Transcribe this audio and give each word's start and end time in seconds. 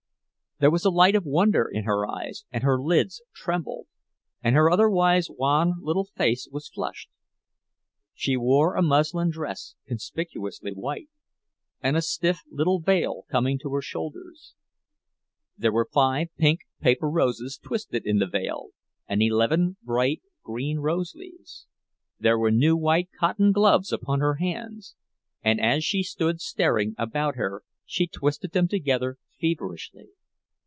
There 0.59 0.69
was 0.69 0.85
a 0.85 0.91
light 0.91 1.15
of 1.15 1.25
wonder 1.25 1.67
in 1.67 1.85
her 1.85 2.05
eyes 2.07 2.45
and 2.51 2.61
her 2.63 2.79
lids 2.79 3.23
trembled, 3.33 3.87
and 4.43 4.55
her 4.55 4.69
otherwise 4.69 5.27
wan 5.27 5.73
little 5.81 6.05
face 6.05 6.47
was 6.51 6.69
flushed. 6.69 7.09
She 8.13 8.37
wore 8.37 8.75
a 8.75 8.83
muslin 8.83 9.31
dress, 9.31 9.73
conspicuously 9.87 10.73
white, 10.73 11.09
and 11.81 11.97
a 11.97 12.01
stiff 12.03 12.41
little 12.51 12.79
veil 12.79 13.25
coming 13.27 13.57
to 13.57 13.73
her 13.73 13.81
shoulders. 13.81 14.53
There 15.57 15.71
were 15.71 15.89
five 15.91 16.27
pink 16.37 16.59
paper 16.79 17.09
roses 17.09 17.57
twisted 17.57 18.05
in 18.05 18.19
the 18.19 18.27
veil, 18.27 18.67
and 19.07 19.19
eleven 19.23 19.77
bright 19.81 20.21
green 20.43 20.77
rose 20.77 21.15
leaves. 21.15 21.65
There 22.19 22.37
were 22.37 22.51
new 22.51 22.77
white 22.77 23.09
cotton 23.19 23.51
gloves 23.51 23.91
upon 23.91 24.19
her 24.19 24.35
hands, 24.35 24.95
and 25.41 25.59
as 25.59 25.83
she 25.83 26.03
stood 26.03 26.39
staring 26.39 26.93
about 26.99 27.35
her 27.35 27.63
she 27.83 28.05
twisted 28.05 28.51
them 28.51 28.67
together 28.67 29.17
feverishly. 29.39 30.09